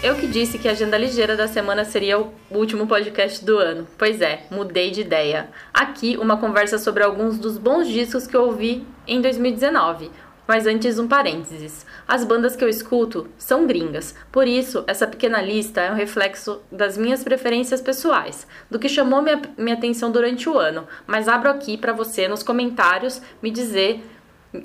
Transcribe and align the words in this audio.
Eu 0.00 0.14
que 0.14 0.28
disse 0.28 0.60
que 0.60 0.68
a 0.68 0.70
agenda 0.70 0.96
ligeira 0.96 1.36
da 1.36 1.48
semana 1.48 1.84
seria 1.84 2.20
o 2.20 2.32
último 2.52 2.86
podcast 2.86 3.44
do 3.44 3.58
ano. 3.58 3.84
Pois 3.98 4.20
é, 4.20 4.44
mudei 4.48 4.92
de 4.92 5.00
ideia. 5.00 5.48
Aqui 5.74 6.16
uma 6.16 6.36
conversa 6.36 6.78
sobre 6.78 7.02
alguns 7.02 7.36
dos 7.36 7.58
bons 7.58 7.88
discos 7.88 8.24
que 8.24 8.36
eu 8.36 8.44
ouvi 8.44 8.86
em 9.08 9.20
2019. 9.20 10.08
Mas 10.46 10.68
antes 10.68 11.00
um 11.00 11.08
parênteses. 11.08 11.84
As 12.06 12.22
bandas 12.22 12.54
que 12.54 12.62
eu 12.62 12.68
escuto 12.68 13.26
são 13.36 13.66
gringas, 13.66 14.14
por 14.30 14.46
isso 14.46 14.84
essa 14.86 15.04
pequena 15.04 15.42
lista 15.42 15.80
é 15.80 15.90
um 15.90 15.96
reflexo 15.96 16.62
das 16.70 16.96
minhas 16.96 17.24
preferências 17.24 17.80
pessoais, 17.80 18.46
do 18.70 18.78
que 18.78 18.88
chamou 18.88 19.20
minha, 19.20 19.42
minha 19.58 19.74
atenção 19.74 20.12
durante 20.12 20.48
o 20.48 20.56
ano. 20.56 20.86
Mas 21.08 21.26
abro 21.26 21.50
aqui 21.50 21.76
para 21.76 21.92
você 21.92 22.28
nos 22.28 22.44
comentários 22.44 23.20
me 23.42 23.50
dizer 23.50 24.00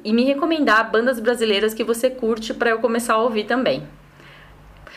e 0.04 0.14
me 0.14 0.26
recomendar 0.26 0.92
bandas 0.92 1.20
brasileiras 1.20 1.74
que 1.74 1.84
você 1.84 2.08
curte 2.08 2.54
para 2.54 2.70
eu 2.70 2.78
começar 2.78 3.16
a 3.16 3.24
ouvir 3.24 3.46
também. 3.46 3.84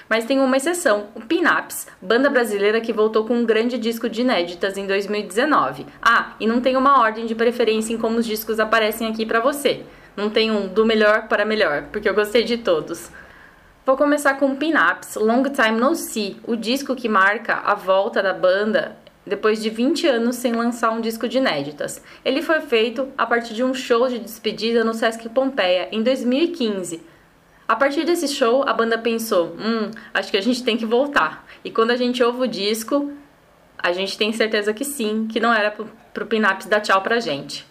Mas 0.09 0.25
tem 0.25 0.39
uma 0.39 0.57
exceção, 0.57 1.09
o 1.15 1.21
Pinaps, 1.21 1.89
banda 2.01 2.31
brasileira 2.31 2.81
que 2.81 2.93
voltou 2.93 3.25
com 3.25 3.35
um 3.35 3.45
grande 3.45 3.77
disco 3.77 4.09
de 4.09 4.21
inéditas 4.21 4.79
em 4.79 4.87
2019. 4.87 5.85
Ah, 6.01 6.35
e 6.39 6.47
não 6.47 6.61
tem 6.61 6.77
uma 6.77 7.01
ordem 7.01 7.27
de 7.27 7.35
preferência 7.35 7.93
em 7.93 7.99
como 7.99 8.19
os 8.19 8.27
discos 8.27 8.61
aparecem 8.61 9.09
aqui 9.09 9.27
para 9.27 9.41
você. 9.41 9.85
Não 10.17 10.31
tem 10.31 10.51
um 10.51 10.69
do 10.69 10.87
melhor 10.87 11.27
para 11.27 11.45
melhor, 11.45 11.89
porque 11.91 12.09
eu 12.09 12.15
gostei 12.15 12.45
de 12.45 12.59
todos. 12.59 13.11
Vou 13.85 13.97
começar 13.97 14.35
com 14.35 14.55
Pinaps, 14.55 15.17
Long 15.17 15.43
Time 15.45 15.79
No 15.79 15.95
See, 15.95 16.37
o 16.45 16.55
disco 16.57 16.95
que 16.95 17.09
marca 17.09 17.55
a 17.65 17.75
volta 17.75 18.23
da 18.23 18.33
banda 18.33 18.97
depois 19.27 19.61
de 19.61 19.71
20 19.71 20.07
anos 20.07 20.37
sem 20.37 20.53
lançar 20.53 20.93
um 20.93 21.01
disco 21.01 21.29
de 21.29 21.39
inéditas. 21.39 22.01
Ele 22.25 22.43
foi 22.43 22.61
feito 22.61 23.09
a 23.19 23.27
partir 23.27 23.55
de 23.55 23.65
um 23.65 23.75
show 23.75 24.09
de 24.09 24.21
despedida 24.21 24.85
no 24.85 24.95
Sesc 24.95 25.29
Pompeia 25.31 25.89
em 25.91 26.01
2015 26.01 27.16
a 27.69 27.75
partir 27.75 28.05
desse 28.05 28.29
show, 28.29 28.63
a 28.67 28.73
banda 28.73 28.97
pensou: 28.97 29.57
hum, 29.59 29.91
acho 30.15 30.31
que 30.31 30.37
a 30.37 30.43
gente 30.43 30.63
tem 30.63 30.77
que 30.77 30.87
voltar. 30.87 31.45
E 31.65 31.71
quando 31.71 31.91
a 31.91 31.97
gente 31.97 32.23
ouve 32.23 32.43
o 32.43 32.49
disco, 32.49 33.13
a 33.77 33.93
gente 33.93 34.17
tem 34.17 34.33
certeza 34.33 34.73
que 34.73 34.85
sim, 34.85 35.27
que 35.27 35.41
não 35.41 35.53
era 35.53 35.71
pro, 35.71 35.91
pro 36.15 36.27
Pinaps 36.27 36.67
dar 36.67 36.81
tchau 36.81 37.01
pra 37.03 37.19
gente. 37.19 37.67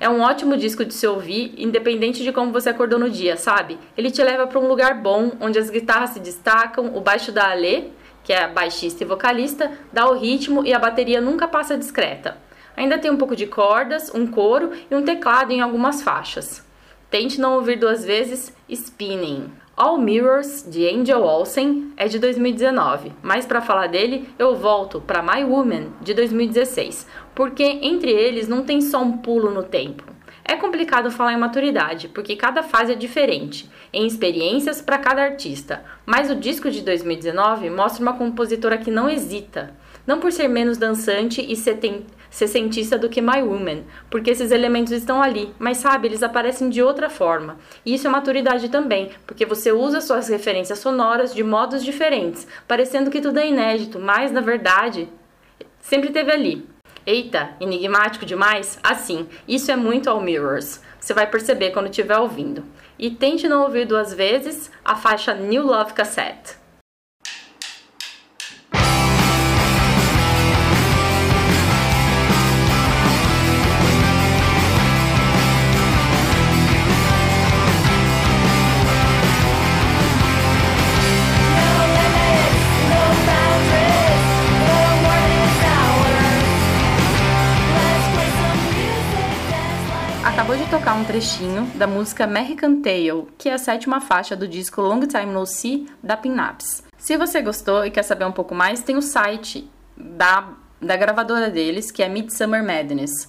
É 0.00 0.08
um 0.08 0.20
ótimo 0.20 0.56
disco 0.56 0.84
de 0.84 0.94
se 0.94 1.06
ouvir, 1.06 1.54
independente 1.56 2.22
de 2.22 2.32
como 2.32 2.52
você 2.52 2.68
acordou 2.68 3.00
no 3.00 3.10
dia, 3.10 3.36
sabe? 3.36 3.78
Ele 3.96 4.10
te 4.10 4.22
leva 4.22 4.46
para 4.46 4.60
um 4.60 4.68
lugar 4.68 4.94
bom, 4.94 5.32
onde 5.40 5.58
as 5.58 5.70
guitarras 5.70 6.10
se 6.10 6.20
destacam, 6.20 6.94
o 6.96 7.00
baixo 7.00 7.32
da 7.32 7.50
Alê, 7.50 7.86
que 8.22 8.32
é 8.32 8.46
baixista 8.46 9.02
e 9.02 9.06
vocalista, 9.06 9.72
dá 9.92 10.08
o 10.08 10.16
ritmo 10.16 10.64
e 10.64 10.72
a 10.72 10.78
bateria 10.78 11.20
nunca 11.20 11.48
passa 11.48 11.76
discreta. 11.76 12.36
Ainda 12.76 12.96
tem 12.96 13.10
um 13.10 13.16
pouco 13.16 13.34
de 13.34 13.46
cordas, 13.46 14.14
um 14.14 14.26
coro 14.26 14.70
e 14.88 14.94
um 14.94 15.02
teclado 15.02 15.50
em 15.50 15.60
algumas 15.60 16.00
faixas. 16.00 16.67
Tente 17.10 17.40
não 17.40 17.54
ouvir 17.54 17.78
duas 17.78 18.04
vezes 18.04 18.54
Spinning. 18.68 19.50
All 19.74 19.96
Mirrors, 19.96 20.62
de 20.68 20.86
Angel 20.86 21.22
Olsen, 21.22 21.90
é 21.96 22.06
de 22.06 22.18
2019, 22.18 23.12
mas 23.22 23.46
para 23.46 23.62
falar 23.62 23.86
dele, 23.86 24.28
eu 24.38 24.54
volto 24.54 25.00
para 25.00 25.22
My 25.22 25.42
Woman, 25.42 25.86
de 26.02 26.12
2016, 26.12 27.06
porque 27.34 27.62
entre 27.62 28.10
eles 28.10 28.46
não 28.46 28.62
tem 28.62 28.82
só 28.82 29.00
um 29.00 29.16
pulo 29.18 29.50
no 29.50 29.62
tempo. 29.62 30.04
É 30.44 30.56
complicado 30.56 31.10
falar 31.10 31.32
em 31.32 31.38
maturidade, 31.38 32.08
porque 32.08 32.36
cada 32.36 32.62
fase 32.62 32.92
é 32.92 32.94
diferente, 32.94 33.70
em 33.90 34.06
experiências 34.06 34.82
para 34.82 34.98
cada 34.98 35.22
artista, 35.22 35.82
mas 36.04 36.30
o 36.30 36.34
disco 36.34 36.70
de 36.70 36.82
2019 36.82 37.70
mostra 37.70 38.02
uma 38.02 38.18
compositora 38.18 38.76
que 38.76 38.90
não 38.90 39.08
hesita, 39.08 39.74
não 40.06 40.20
por 40.20 40.30
ser 40.30 40.48
menos 40.48 40.76
dançante 40.76 41.40
e 41.40 41.56
sessentista 42.30 42.98
do 42.98 43.08
que 43.08 43.22
My 43.22 43.42
Woman, 43.42 43.84
porque 44.10 44.30
esses 44.30 44.50
elementos 44.50 44.92
estão 44.92 45.22
ali, 45.22 45.54
mas 45.58 45.78
sabe, 45.78 46.08
eles 46.08 46.22
aparecem 46.22 46.68
de 46.68 46.82
outra 46.82 47.08
forma. 47.08 47.56
E 47.84 47.94
isso 47.94 48.06
é 48.06 48.10
maturidade 48.10 48.68
também, 48.68 49.10
porque 49.26 49.46
você 49.46 49.72
usa 49.72 50.00
suas 50.00 50.28
referências 50.28 50.78
sonoras 50.78 51.34
de 51.34 51.42
modos 51.42 51.84
diferentes, 51.84 52.46
parecendo 52.66 53.10
que 53.10 53.20
tudo 53.20 53.38
é 53.38 53.48
inédito, 53.48 53.98
mas 53.98 54.30
na 54.30 54.40
verdade 54.40 55.08
sempre 55.80 56.10
teve 56.10 56.30
ali. 56.30 56.68
Eita, 57.06 57.52
enigmático 57.58 58.26
demais? 58.26 58.78
Assim, 58.82 59.26
isso 59.48 59.70
é 59.70 59.76
muito 59.76 60.10
All 60.10 60.20
Mirrors. 60.20 60.82
Você 61.00 61.14
vai 61.14 61.26
perceber 61.26 61.70
quando 61.70 61.88
estiver 61.88 62.18
ouvindo. 62.18 62.62
E 62.98 63.10
tente 63.10 63.48
não 63.48 63.62
ouvir 63.62 63.86
duas 63.86 64.12
vezes 64.12 64.70
a 64.84 64.94
faixa 64.94 65.32
New 65.32 65.62
Love 65.62 65.94
Cassette. 65.94 66.57
Tocar 90.78 90.94
um 90.94 91.04
trechinho 91.04 91.64
da 91.74 91.88
música 91.88 92.22
American 92.22 92.80
Tale, 92.80 93.26
que 93.36 93.48
é 93.48 93.54
a 93.54 93.58
sétima 93.58 94.00
faixa 94.00 94.36
do 94.36 94.46
disco 94.46 94.80
Long 94.80 95.00
Time 95.00 95.26
No 95.26 95.44
See 95.44 95.88
da 96.00 96.16
Pinaps. 96.16 96.84
Se 96.96 97.16
você 97.16 97.42
gostou 97.42 97.84
e 97.84 97.90
quer 97.90 98.04
saber 98.04 98.24
um 98.24 98.32
pouco 98.32 98.54
mais, 98.54 98.80
tem 98.80 98.96
o 98.96 99.02
site 99.02 99.68
da, 99.96 100.50
da 100.80 100.96
gravadora 100.96 101.50
deles, 101.50 101.90
que 101.90 102.00
é 102.00 102.08
Midsummer 102.08 102.62
Madness. 102.62 103.26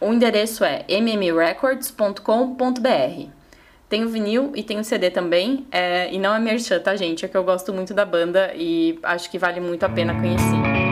O 0.00 0.12
endereço 0.12 0.64
é 0.64 0.84
mmrecords.com.br. 0.88 3.28
Tem 3.88 4.04
o 4.04 4.08
vinil 4.08 4.50
e 4.56 4.64
tem 4.64 4.80
o 4.80 4.84
CD 4.84 5.08
também, 5.08 5.68
é, 5.70 6.12
e 6.12 6.18
não 6.18 6.34
é 6.34 6.40
merchan, 6.40 6.80
tá, 6.80 6.96
gente? 6.96 7.24
É 7.24 7.28
que 7.28 7.36
eu 7.36 7.44
gosto 7.44 7.72
muito 7.72 7.94
da 7.94 8.04
banda 8.04 8.52
e 8.56 8.98
acho 9.04 9.30
que 9.30 9.38
vale 9.38 9.60
muito 9.60 9.84
a 9.84 9.88
pena 9.88 10.14
conhecer. 10.14 10.89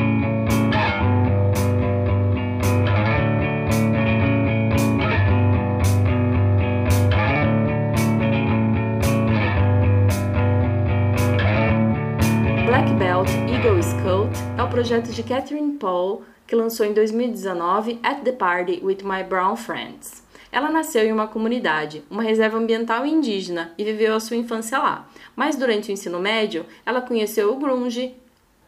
Projeto 14.70 15.10
de 15.10 15.22
Catherine 15.22 15.78
Paul 15.78 16.22
que 16.46 16.54
lançou 16.54 16.86
em 16.86 16.92
2019 16.92 18.00
At 18.02 18.22
the 18.22 18.32
Party 18.32 18.80
with 18.82 18.98
My 19.02 19.22
Brown 19.22 19.56
Friends. 19.56 20.22
Ela 20.50 20.70
nasceu 20.70 21.04
em 21.04 21.12
uma 21.12 21.26
comunidade, 21.26 22.02
uma 22.10 22.22
reserva 22.22 22.56
ambiental 22.56 23.04
indígena, 23.04 23.72
e 23.76 23.84
viveu 23.84 24.14
a 24.14 24.20
sua 24.20 24.36
infância 24.36 24.78
lá. 24.78 25.08
Mas 25.36 25.56
durante 25.56 25.90
o 25.90 25.92
ensino 25.92 26.18
médio, 26.18 26.64
ela 26.86 27.02
conheceu 27.02 27.52
o 27.52 27.58
grunge 27.58 28.14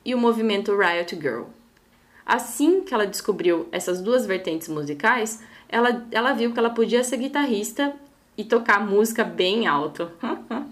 e 0.05 0.15
o 0.15 0.19
movimento 0.19 0.77
Riot 0.77 1.16
Girl. 1.16 1.44
Assim 2.27 2.82
que 2.82 2.93
ela 2.93 3.06
descobriu 3.06 3.69
essas 3.72 4.00
duas 4.00 4.27
vertentes 4.27 4.69
musicais, 4.69 5.43
ela, 5.69 6.06
ela 6.11 6.32
viu 6.32 6.53
que 6.53 6.59
ela 6.59 6.71
podia 6.71 7.03
ser 7.03 7.17
guitarrista 7.17 7.94
e 8.37 8.44
tocar 8.44 8.84
música 8.84 9.25
bem 9.25 9.67
alto. 9.67 10.11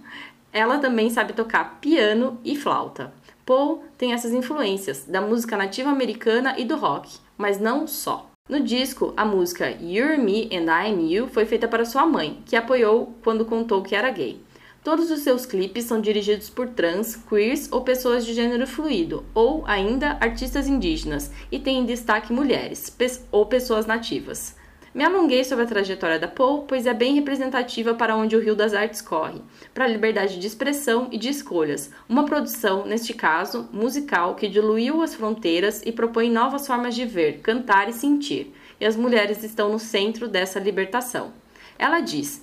ela 0.53 0.79
também 0.79 1.11
sabe 1.11 1.33
tocar 1.33 1.79
piano 1.81 2.39
e 2.45 2.57
flauta. 2.57 3.13
Paul 3.49 3.83
tem 3.97 4.13
essas 4.13 4.35
influências 4.35 5.07
da 5.09 5.23
música 5.23 5.57
nativa 5.57 5.89
americana 5.89 6.55
e 6.59 6.67
do 6.67 6.77
rock, 6.77 7.17
mas 7.39 7.59
não 7.59 7.87
só. 7.87 8.31
No 8.47 8.61
disco, 8.61 9.15
a 9.17 9.25
música 9.25 9.71
You're 9.71 10.19
Me 10.19 10.51
and 10.53 10.67
I'm 10.71 11.11
You 11.11 11.29
foi 11.29 11.47
feita 11.47 11.67
para 11.67 11.87
sua 11.87 12.05
mãe, 12.05 12.43
que 12.45 12.55
apoiou 12.55 13.15
quando 13.25 13.47
contou 13.47 13.83
que 13.83 13.95
era 13.95 14.11
gay. 14.11 14.39
Todos 14.85 15.11
os 15.11 15.21
seus 15.21 15.47
clipes 15.47 15.87
são 15.87 15.99
dirigidos 15.99 16.51
por 16.51 16.69
trans, 16.69 17.17
queers 17.17 17.73
ou 17.73 17.81
pessoas 17.81 18.27
de 18.27 18.35
gênero 18.35 18.67
fluido, 18.67 19.25
ou 19.33 19.65
ainda 19.67 20.19
artistas 20.21 20.69
indígenas, 20.69 21.31
e 21.51 21.59
tem 21.59 21.79
em 21.79 21.87
destaque 21.87 22.31
mulheres 22.35 22.95
ou 23.33 23.47
pessoas 23.47 23.87
nativas. 23.87 24.57
Me 24.95 25.05
alonguei 25.05 25.45
sobre 25.45 25.65
a 25.65 25.69
trajetória 25.69 26.19
da 26.19 26.27
Paul, 26.27 26.63
pois 26.63 26.87
é 26.87 26.95
bem 26.95 27.15
representativa 27.15 27.93
para 27.93 28.17
onde 28.17 28.35
o 28.35 28.41
Rio 28.41 28.57
das 28.57 28.73
Artes 28.73 29.03
corre, 29.03 29.43
para 29.75 29.85
a 29.85 29.89
liberdade 29.89 30.39
de 30.39 30.47
expressão 30.47 31.09
e 31.13 31.19
de 31.19 31.29
escolhas, 31.29 31.91
uma 32.09 32.25
produção, 32.25 32.87
neste 32.87 33.13
caso, 33.13 33.69
musical 33.71 34.35
que 34.35 34.49
diluiu 34.49 35.03
as 35.03 35.15
fronteiras 35.15 35.83
e 35.85 35.93
propõe 35.93 36.31
novas 36.31 36.67
formas 36.67 36.95
de 36.95 37.05
ver, 37.05 37.41
cantar 37.41 37.91
e 37.91 37.93
sentir, 37.93 38.55
e 38.81 38.87
as 38.87 38.97
mulheres 38.97 39.45
estão 39.45 39.71
no 39.71 39.79
centro 39.79 40.27
dessa 40.27 40.59
libertação. 40.59 41.33
Ela 41.79 42.01
diz 42.01 42.43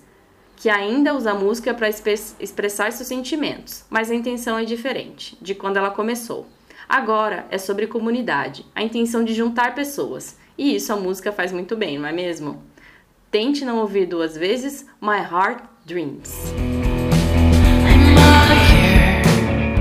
que 0.56 0.70
ainda 0.70 1.16
usa 1.16 1.32
a 1.32 1.36
música 1.36 1.74
para 1.74 1.90
expressar 1.90 2.92
seus 2.92 3.08
sentimentos, 3.08 3.84
mas 3.90 4.12
a 4.12 4.16
intenção 4.16 4.58
é 4.58 4.66
diferente 4.66 5.36
de 5.42 5.56
quando 5.56 5.78
ela 5.78 5.90
começou. 5.90 6.46
Agora 6.88 7.48
é 7.50 7.58
sobre 7.58 7.88
comunidade, 7.88 8.64
a 8.76 8.84
intenção 8.84 9.24
de 9.24 9.34
juntar 9.34 9.74
pessoas 9.74 10.38
e 10.57 10.75
isso 10.75 10.94
a 10.94 10.96
música 10.96 11.31
faz 11.31 11.52
muito 11.52 11.75
bem, 11.75 11.98
não 11.98 12.07
é 12.07 12.12
mesmo? 12.12 12.63
Tente 13.30 13.66
não 13.66 13.80
ouvir 13.80 14.06
duas 14.06 14.38
vezes 14.38 14.86
My 15.02 15.18
Heart 15.19 15.63
Dreams. 15.86 16.54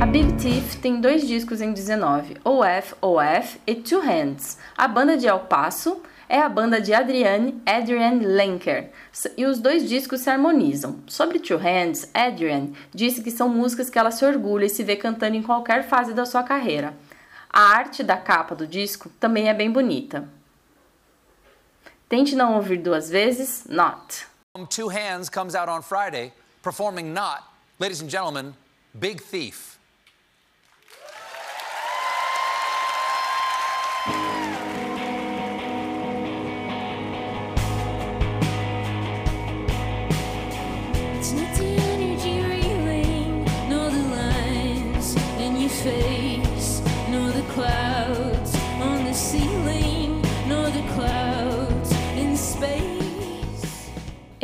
A 0.01 0.07
Big 0.07 0.33
Thief 0.35 0.77
tem 0.77 1.01
dois 1.01 1.27
discos 1.27 1.61
em 1.61 1.73
19, 1.73 2.37
OF, 2.45 2.95
OF 3.01 3.61
e 3.67 3.75
Two 3.77 4.01
Hands. 4.01 4.59
A 4.77 4.89
banda 4.89 5.17
de 5.17 5.27
El 5.27 5.41
Paso 5.41 6.03
é 6.29 6.41
a 6.41 6.49
banda 6.49 6.81
de 6.81 6.93
Adrienne, 6.93 7.63
Adrienne 7.65 8.25
Lenker, 8.25 8.91
e 9.37 9.47
os 9.47 9.61
dois 9.61 9.89
discos 9.89 10.21
se 10.21 10.31
harmonizam. 10.31 10.99
Sobre 11.07 11.39
Two 11.39 11.59
Hands, 11.59 12.11
Adrienne 12.13 12.75
disse 12.93 13.23
que 13.23 13.31
são 13.31 13.49
músicas 13.49 13.89
que 13.89 13.99
ela 13.99 14.11
se 14.11 14.25
orgulha 14.25 14.67
e 14.67 14.71
se 14.71 14.83
vê 14.83 14.97
cantando 14.97 15.37
em 15.37 15.43
qualquer 15.43 15.85
fase 15.85 16.13
da 16.13 16.27
sua 16.27 16.43
carreira. 16.43 16.95
A 17.49 17.61
arte 17.61 18.03
da 18.03 18.17
capa 18.17 18.55
do 18.55 18.67
disco 18.67 19.09
também 19.21 19.49
é 19.49 19.55
bem 19.55 19.71
bonita. 19.71 20.29
Tente 22.09 22.35
não 22.37 22.55
ouvir 22.55 22.79
duas 22.79 23.09
vezes, 23.09 23.65
Not. 23.69 24.27
Two 24.69 24.89
Hands 24.89 25.29
comes 25.29 25.55
out 25.55 25.69
on 25.69 25.83
Friday, 25.83 26.33
performing 26.63 27.13
Not. 27.13 27.43
Ladies 27.79 28.01
and 28.01 28.11
gentlemen, 28.11 28.55
Big 28.99 29.21
Thief. 29.21 29.75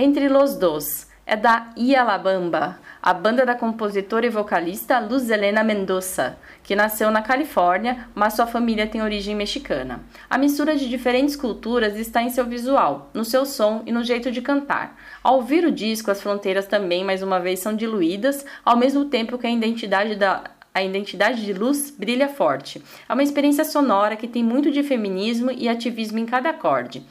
Entre 0.03 0.31
los 0.31 0.55
dos 0.55 1.07
é 1.27 1.37
da 1.37 1.75
Ialabamba, 1.77 2.79
a 3.03 3.13
banda 3.13 3.45
da 3.45 3.55
compositora 3.55 4.25
e 4.25 4.31
vocalista 4.31 4.99
Luz 4.99 5.29
Helena 5.29 5.63
Mendoza, 5.63 6.39
que 6.63 6.75
nasceu 6.75 7.11
na 7.11 7.21
Califórnia, 7.21 8.09
mas 8.15 8.33
sua 8.33 8.47
família 8.47 8.87
tem 8.87 9.03
origem 9.03 9.37
mexicana. 9.37 10.01
A 10.31 10.39
mistura 10.39 10.75
de 10.75 10.89
diferentes 10.89 11.37
culturas 11.37 11.99
está 11.99 12.23
em 12.23 12.31
seu 12.31 12.47
visual, 12.47 13.11
no 13.13 13.27
seu 13.27 13.45
som 13.45 13.83
e 13.85 13.93
no 13.93 14.03
jeito 14.03 14.33
de 14.33 14.41
cantar. 14.41 14.99
Ao 15.23 15.35
ouvir 15.35 15.67
o 15.67 15.71
disco, 15.71 16.11
as 16.11 16.23
fronteiras 16.23 16.67
também 16.67 17.05
mais 17.05 17.23
uma 17.23 17.39
vez 17.39 17.61
são 17.61 17.77
diluídas, 17.77 18.47
ao 18.65 18.79
mesmo 18.79 19.05
tempo 19.05 19.37
que 19.37 19.47
a 19.47 19.51
identidade 19.51 20.17
da 20.17 20.45
a 20.73 20.83
identidade 20.83 21.45
de 21.45 21.53
luz 21.53 21.91
brilha 21.91 22.29
forte. 22.29 22.83
É 23.07 23.13
uma 23.13 23.25
experiência 23.25 23.65
sonora 23.65 24.17
que 24.17 24.29
tem 24.29 24.43
muito 24.43 24.71
de 24.71 24.83
feminismo 24.83 25.51
e 25.51 25.69
ativismo 25.69 26.19
em 26.19 26.25
cada 26.25 26.49
acorde. 26.49 27.05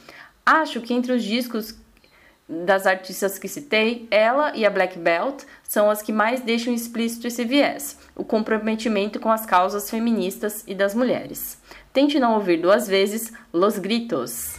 Acho 0.43 0.81
que 0.81 0.93
entre 0.93 1.11
os 1.11 1.23
discos 1.23 1.77
das 2.49 2.87
artistas 2.87 3.37
que 3.37 3.47
citei, 3.47 4.07
ela 4.09 4.51
e 4.55 4.65
a 4.65 4.69
Black 4.71 4.97
Belt 4.97 5.43
são 5.63 5.87
as 5.87 6.01
que 6.01 6.11
mais 6.11 6.41
deixam 6.41 6.73
explícito 6.73 7.27
esse 7.27 7.45
viés, 7.45 7.99
o 8.15 8.25
comprometimento 8.25 9.19
com 9.19 9.31
as 9.31 9.45
causas 9.45 9.87
feministas 9.87 10.63
e 10.65 10.73
das 10.73 10.95
mulheres. 10.95 11.61
Tente 11.93 12.19
não 12.19 12.33
ouvir 12.33 12.57
duas 12.57 12.87
vezes 12.87 13.31
Los 13.53 13.77
Gritos. 13.77 14.55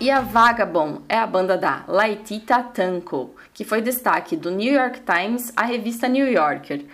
E 0.00 0.10
a 0.10 0.20
Vagabond 0.20 1.02
é 1.08 1.16
a 1.16 1.26
banda 1.26 1.56
da 1.56 1.84
Laetita 1.86 2.60
Tanko, 2.60 3.36
que 3.54 3.64
foi 3.64 3.80
destaque 3.80 4.34
do 4.34 4.50
New 4.50 4.72
York 4.72 5.02
Times 5.02 5.52
à 5.54 5.62
revista 5.62 6.08
New 6.08 6.26
Yorker, 6.26 6.84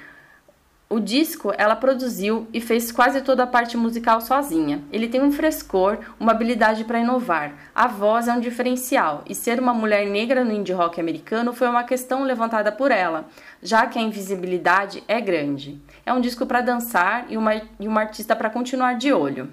o 0.91 0.99
disco 0.99 1.53
ela 1.59 1.77
produziu 1.77 2.49
e 2.53 2.63
fez 2.63 2.91
quase 2.91 3.21
toda 3.21 3.43
a 3.43 3.47
parte 3.47 3.77
musical 3.77 4.23
sozinha. 4.23 4.83
Ele 4.91 5.07
tem 5.07 5.21
um 5.21 5.31
frescor, 5.31 5.99
uma 6.19 6.33
habilidade 6.33 6.85
para 6.85 6.99
inovar. 6.99 7.53
A 7.75 7.87
voz 7.87 8.27
é 8.27 8.33
um 8.33 8.41
diferencial 8.41 9.23
e 9.29 9.35
ser 9.35 9.61
uma 9.61 9.75
mulher 9.75 10.07
negra 10.07 10.43
no 10.43 10.53
indie 10.53 10.73
rock 10.73 10.99
americano 10.99 11.53
foi 11.53 11.69
uma 11.69 11.85
questão 11.85 12.25
levantada 12.25 12.73
por 12.73 12.91
ela, 12.91 13.27
já 13.63 13.87
que 13.87 13.99
a 13.99 14.03
invisibilidade 14.03 15.05
é 15.07 15.21
grande. 15.21 15.79
É 16.07 16.13
um 16.13 16.23
disco 16.23 16.47
para 16.47 16.63
dançar 16.63 17.27
e 17.29 17.37
uma, 17.37 17.55
e 17.55 17.87
uma 17.87 18.01
artista 18.01 18.35
para 18.35 18.49
continuar 18.49 18.95
de 18.95 19.13
olho. 19.13 19.51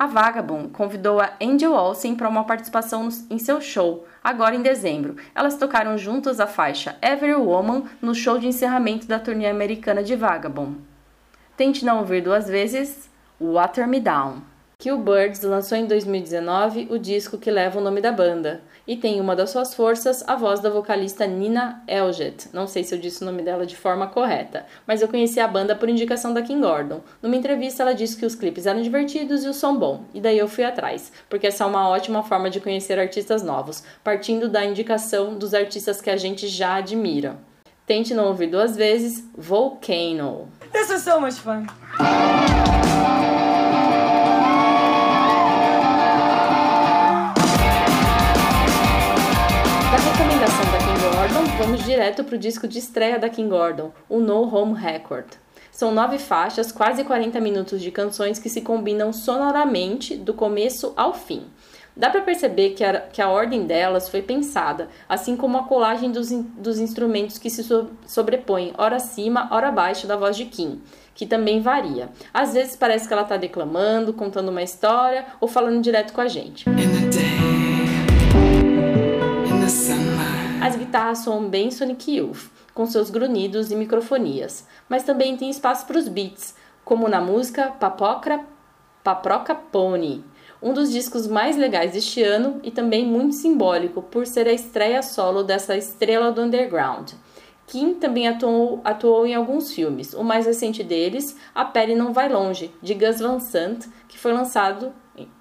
A 0.00 0.06
Vagabond 0.06 0.70
convidou 0.70 1.20
a 1.20 1.32
Angel 1.42 1.74
Olsen 1.74 2.14
para 2.14 2.26
uma 2.26 2.44
participação 2.44 3.06
em 3.28 3.38
seu 3.38 3.60
show, 3.60 4.06
agora 4.24 4.56
em 4.56 4.62
dezembro. 4.62 5.16
Elas 5.34 5.58
tocaram 5.58 5.98
juntas 5.98 6.40
a 6.40 6.46
faixa 6.46 6.96
Every 7.02 7.34
Woman 7.34 7.82
no 8.00 8.14
show 8.14 8.38
de 8.38 8.46
encerramento 8.46 9.06
da 9.06 9.18
turnê 9.18 9.46
americana 9.46 10.02
de 10.02 10.16
Vagabond. 10.16 10.78
Tente 11.54 11.84
não 11.84 11.98
ouvir 11.98 12.22
duas 12.22 12.48
vezes 12.48 13.10
Water 13.38 13.86
Me 13.86 14.00
Down. 14.00 14.49
Kill 14.80 14.96
Birds 14.96 15.42
lançou 15.42 15.76
em 15.76 15.84
2019 15.84 16.88
o 16.90 16.98
disco 16.98 17.36
que 17.36 17.50
leva 17.50 17.78
o 17.78 17.82
nome 17.82 18.00
da 18.00 18.10
banda 18.10 18.62
e 18.88 18.96
tem 18.96 19.20
uma 19.20 19.36
das 19.36 19.50
suas 19.50 19.74
forças 19.74 20.26
a 20.26 20.34
voz 20.34 20.60
da 20.60 20.70
vocalista 20.70 21.26
Nina 21.26 21.82
Elget. 21.86 22.48
Não 22.50 22.66
sei 22.66 22.82
se 22.82 22.94
eu 22.94 22.98
disse 22.98 23.20
o 23.20 23.26
nome 23.26 23.42
dela 23.42 23.66
de 23.66 23.76
forma 23.76 24.06
correta, 24.06 24.64
mas 24.86 25.02
eu 25.02 25.08
conheci 25.08 25.38
a 25.38 25.46
banda 25.46 25.76
por 25.76 25.90
indicação 25.90 26.32
da 26.32 26.40
Kim 26.40 26.62
Gordon. 26.62 27.02
Numa 27.20 27.36
entrevista 27.36 27.82
ela 27.82 27.92
disse 27.92 28.16
que 28.16 28.24
os 28.24 28.34
clipes 28.34 28.64
eram 28.64 28.80
divertidos 28.80 29.44
e 29.44 29.48
o 29.48 29.52
som 29.52 29.76
bom, 29.76 30.04
e 30.14 30.20
daí 30.20 30.38
eu 30.38 30.48
fui 30.48 30.64
atrás, 30.64 31.12
porque 31.28 31.48
essa 31.48 31.64
é 31.64 31.66
uma 31.66 31.86
ótima 31.86 32.22
forma 32.22 32.48
de 32.48 32.58
conhecer 32.58 32.98
artistas 32.98 33.42
novos, 33.42 33.84
partindo 34.02 34.48
da 34.48 34.64
indicação 34.64 35.34
dos 35.34 35.52
artistas 35.52 36.00
que 36.00 36.08
a 36.08 36.16
gente 36.16 36.48
já 36.48 36.76
admira. 36.76 37.36
Tente 37.84 38.14
não 38.14 38.28
ouvir 38.28 38.46
duas 38.46 38.76
vezes 38.76 39.28
Volcano. 39.36 40.48
This 40.72 40.88
is 40.88 41.02
so 41.02 41.20
much 41.20 41.34
fun. 41.34 41.66
Vamos 51.70 51.86
direto 51.86 52.24
para 52.24 52.34
o 52.34 52.38
disco 52.38 52.66
de 52.66 52.80
estreia 52.80 53.16
da 53.16 53.28
King 53.28 53.48
Gordon, 53.48 53.92
o 54.08 54.18
No 54.18 54.42
Home 54.52 54.74
Record. 54.74 55.26
São 55.70 55.94
nove 55.94 56.18
faixas, 56.18 56.72
quase 56.72 57.04
40 57.04 57.40
minutos 57.40 57.80
de 57.80 57.92
canções 57.92 58.40
que 58.40 58.48
se 58.48 58.60
combinam 58.60 59.12
sonoramente 59.12 60.16
do 60.16 60.34
começo 60.34 60.92
ao 60.96 61.14
fim. 61.14 61.44
Dá 61.96 62.10
para 62.10 62.22
perceber 62.22 62.70
que 62.70 62.82
a, 62.82 62.98
que 63.02 63.22
a 63.22 63.28
ordem 63.28 63.66
delas 63.66 64.08
foi 64.08 64.20
pensada, 64.20 64.88
assim 65.08 65.36
como 65.36 65.58
a 65.58 65.62
colagem 65.62 66.10
dos, 66.10 66.32
dos 66.32 66.80
instrumentos 66.80 67.38
que 67.38 67.48
se 67.48 67.62
so, 67.62 67.88
sobrepõem, 68.04 68.72
ora 68.76 68.96
acima, 68.96 69.48
ora 69.52 69.68
abaixo 69.68 70.08
da 70.08 70.16
voz 70.16 70.36
de 70.36 70.46
Kim, 70.46 70.82
que 71.14 71.24
também 71.24 71.60
varia. 71.60 72.08
Às 72.34 72.52
vezes 72.52 72.74
parece 72.74 73.06
que 73.06 73.12
ela 73.12 73.22
está 73.22 73.36
declamando, 73.36 74.12
contando 74.12 74.48
uma 74.48 74.62
história 74.62 75.24
ou 75.40 75.46
falando 75.46 75.80
direto 75.80 76.12
com 76.12 76.20
a 76.20 76.26
gente. 76.26 76.64
As 80.62 80.76
guitarras 80.76 81.20
soam 81.20 81.48
bem 81.48 81.70
Sonic 81.70 82.16
Youth, 82.16 82.50
com 82.74 82.84
seus 82.84 83.08
grunhidos 83.08 83.70
e 83.70 83.76
microfonias, 83.76 84.66
mas 84.90 85.02
também 85.02 85.34
tem 85.34 85.48
espaço 85.48 85.86
para 85.86 85.98
os 85.98 86.06
beats, 86.06 86.54
como 86.84 87.08
na 87.08 87.18
música 87.18 87.68
Papoca, 87.80 88.44
Paproca 89.02 89.54
Pony, 89.54 90.22
um 90.62 90.74
dos 90.74 90.90
discos 90.92 91.26
mais 91.26 91.56
legais 91.56 91.92
deste 91.92 92.22
ano 92.22 92.60
e 92.62 92.70
também 92.70 93.06
muito 93.06 93.34
simbólico 93.36 94.02
por 94.02 94.26
ser 94.26 94.46
a 94.46 94.52
estreia 94.52 95.02
solo 95.02 95.42
dessa 95.42 95.78
estrela 95.78 96.30
do 96.30 96.42
underground. 96.42 97.12
Kim 97.66 97.94
também 97.94 98.28
atuou, 98.28 98.82
atuou, 98.84 99.26
em 99.26 99.34
alguns 99.34 99.72
filmes, 99.72 100.12
o 100.12 100.22
mais 100.22 100.44
recente 100.44 100.84
deles, 100.84 101.38
A 101.54 101.64
Pele 101.64 101.94
Não 101.94 102.12
Vai 102.12 102.28
Longe, 102.28 102.70
de 102.82 102.92
Gus 102.92 103.20
Van 103.20 103.40
Sant, 103.40 103.86
que 104.08 104.18
foi 104.18 104.32
lançado 104.32 104.92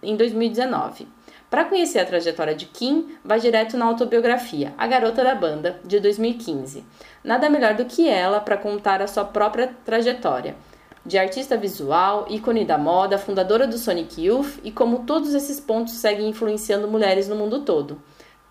em 0.01 0.15
2019. 0.15 1.07
Para 1.49 1.65
conhecer 1.65 1.97
a 1.99 2.05
trajetória 2.05 2.53
de 2.53 2.65
Kim, 2.65 3.15
vá 3.25 3.37
direto 3.37 3.75
na 3.75 3.85
autobiografia 3.85 4.71
A 4.77 4.85
Garota 4.85 5.23
da 5.23 5.33
Banda, 5.33 5.79
de 5.83 5.99
2015. 5.99 6.85
Nada 7.23 7.49
melhor 7.49 7.73
do 7.73 7.85
que 7.85 8.07
ela 8.07 8.39
para 8.39 8.55
contar 8.55 9.01
a 9.01 9.07
sua 9.07 9.25
própria 9.25 9.75
trajetória. 9.83 10.55
De 11.03 11.17
artista 11.17 11.57
visual, 11.57 12.27
ícone 12.29 12.65
da 12.65 12.77
moda, 12.77 13.17
fundadora 13.17 13.65
do 13.65 13.79
Sonic 13.79 14.21
Youth 14.23 14.59
e 14.63 14.71
como 14.71 15.05
todos 15.05 15.33
esses 15.33 15.59
pontos 15.59 15.93
seguem 15.93 16.29
influenciando 16.29 16.87
mulheres 16.87 17.27
no 17.27 17.35
mundo 17.35 17.61
todo. 17.61 17.99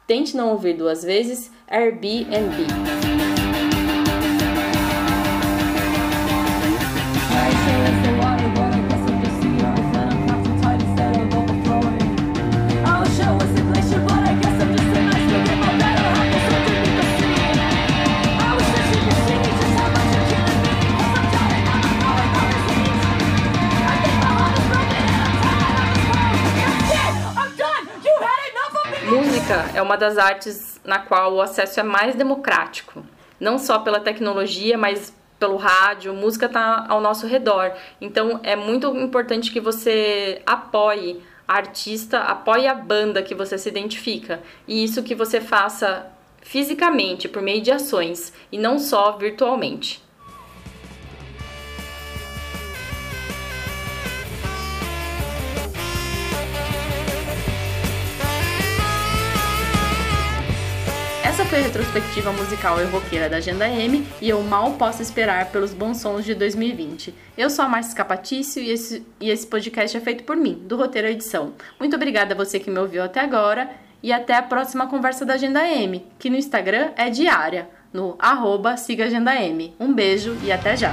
Tente 0.05 0.37
não 0.37 0.51
ouvir 0.51 0.75
duas 0.75 1.05
vezes 1.05 1.53
Airbnb. 1.69 3.38
Uma 29.89 29.97
das 29.97 30.19
artes 30.19 30.79
na 30.85 30.99
qual 30.99 31.33
o 31.35 31.41
acesso 31.41 31.81
é 31.81 31.83
mais 31.83 32.15
democrático, 32.15 33.03
não 33.41 33.59
só 33.59 33.79
pela 33.79 34.01
tecnologia, 34.01 34.77
mas 34.77 35.17
pelo 35.39 35.57
rádio, 35.57 36.13
música 36.13 36.45
está 36.45 36.85
ao 36.87 37.01
nosso 37.01 37.27
redor. 37.27 37.73
Então 37.99 38.39
é 38.43 38.55
muito 38.55 38.95
importante 38.97 39.51
que 39.51 39.61
você 39.61 40.43
apoie 40.45 41.23
a 41.47 41.55
artista, 41.55 42.21
apoie 42.21 42.67
a 42.67 42.75
banda 42.75 43.23
que 43.23 43.35
você 43.35 43.57
se 43.57 43.69
identifica. 43.69 44.43
E 44.67 44.85
isso 44.85 45.03
que 45.03 45.15
você 45.15 45.41
faça 45.41 46.07
fisicamente, 46.43 47.27
por 47.27 47.41
meio 47.41 47.63
de 47.63 47.71
ações, 47.71 48.33
e 48.53 48.59
não 48.59 48.79
só 48.79 49.13
virtualmente. 49.13 50.03
Foi 61.49 61.61
a 61.61 61.63
retrospectiva 61.63 62.31
musical 62.31 62.79
e 62.79 62.85
roqueira 62.85 63.27
da 63.27 63.39
Agenda 63.39 63.67
M 63.67 64.07
e 64.21 64.29
eu 64.29 64.43
mal 64.43 64.73
posso 64.73 65.01
esperar 65.01 65.47
pelos 65.47 65.73
bons 65.73 65.99
sons 65.99 66.25
de 66.25 66.35
2020. 66.35 67.15
Eu 67.39 67.49
sou 67.49 67.65
a 67.65 67.69
Márcia 67.69 67.97
Capatício 67.97 68.63
e 68.63 68.71
esse, 68.71 69.07
e 69.19 69.31
esse 69.31 69.47
podcast 69.47 69.97
é 69.97 70.01
feito 70.01 70.25
por 70.25 70.37
mim, 70.37 70.63
do 70.67 70.77
Roteiro 70.77 71.09
Edição. 71.09 71.55
Muito 71.81 71.97
obrigada 71.97 72.35
a 72.35 72.37
você 72.37 72.61
que 72.61 72.71
me 72.71 72.79
ouviu 72.79 73.03
até 73.03 73.21
agora 73.21 73.71
e 74.03 74.13
até 74.13 74.35
a 74.35 74.43
próxima 74.43 74.89
conversa 74.89 75.25
da 75.25 75.35
Agenda 75.35 75.67
M, 75.67 76.05
que 76.19 76.29
no 76.29 76.37
Instagram 76.37 76.91
é 76.97 77.09
diária, 77.09 77.69
no 77.93 78.15
arroba 78.19 78.77
siga 78.77 79.07
Agenda 79.07 79.35
M. 79.35 79.75
Um 79.81 79.95
beijo 79.95 80.37
e 80.45 80.53
até 80.53 80.77
já! 80.77 80.93